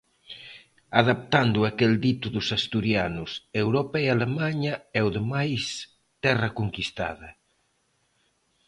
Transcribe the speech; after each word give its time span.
Adaptando 1.01 1.59
aquel 1.63 1.93
dito 2.05 2.27
dos 2.35 2.47
asturianos: 2.57 3.29
"Europa 3.63 3.97
é 4.05 4.07
Alemaña 4.09 4.73
e 4.97 4.99
o 5.07 5.13
demais 5.17 5.63
terra 6.23 6.49
conquistada". 6.59 7.29